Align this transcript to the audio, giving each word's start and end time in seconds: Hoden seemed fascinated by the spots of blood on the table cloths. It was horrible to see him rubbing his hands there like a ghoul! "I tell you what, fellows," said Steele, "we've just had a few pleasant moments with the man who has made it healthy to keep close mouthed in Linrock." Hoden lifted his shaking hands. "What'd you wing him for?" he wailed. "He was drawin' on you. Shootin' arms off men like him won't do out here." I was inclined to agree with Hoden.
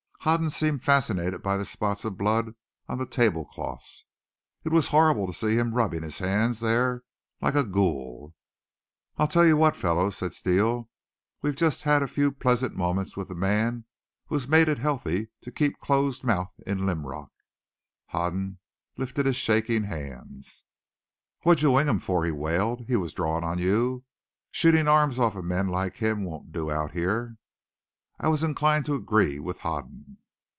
Hoden 0.23 0.51
seemed 0.51 0.83
fascinated 0.83 1.41
by 1.41 1.57
the 1.57 1.65
spots 1.65 2.05
of 2.05 2.15
blood 2.15 2.53
on 2.87 2.99
the 2.99 3.07
table 3.07 3.43
cloths. 3.43 4.05
It 4.63 4.71
was 4.71 4.89
horrible 4.89 5.25
to 5.25 5.33
see 5.33 5.55
him 5.55 5.73
rubbing 5.73 6.03
his 6.03 6.19
hands 6.19 6.59
there 6.59 7.03
like 7.41 7.55
a 7.55 7.63
ghoul! 7.63 8.35
"I 9.17 9.25
tell 9.25 9.43
you 9.47 9.57
what, 9.57 9.75
fellows," 9.75 10.17
said 10.17 10.35
Steele, 10.35 10.91
"we've 11.41 11.55
just 11.55 11.81
had 11.81 12.03
a 12.03 12.07
few 12.07 12.31
pleasant 12.31 12.75
moments 12.75 13.17
with 13.17 13.29
the 13.29 13.35
man 13.35 13.85
who 14.27 14.35
has 14.35 14.47
made 14.47 14.67
it 14.67 14.77
healthy 14.77 15.29
to 15.41 15.51
keep 15.51 15.79
close 15.79 16.23
mouthed 16.23 16.59
in 16.67 16.85
Linrock." 16.85 17.31
Hoden 18.09 18.59
lifted 18.97 19.25
his 19.25 19.37
shaking 19.37 19.85
hands. 19.85 20.65
"What'd 21.41 21.63
you 21.63 21.71
wing 21.71 21.87
him 21.87 21.97
for?" 21.97 22.25
he 22.25 22.31
wailed. 22.31 22.85
"He 22.85 22.95
was 22.95 23.11
drawin' 23.13 23.43
on 23.43 23.57
you. 23.57 24.03
Shootin' 24.51 24.87
arms 24.87 25.17
off 25.17 25.33
men 25.33 25.67
like 25.67 25.95
him 25.95 26.23
won't 26.23 26.51
do 26.51 26.69
out 26.69 26.91
here." 26.91 27.37
I 28.23 28.27
was 28.27 28.43
inclined 28.43 28.85
to 28.85 28.93
agree 28.93 29.39
with 29.39 29.61
Hoden. 29.61 30.19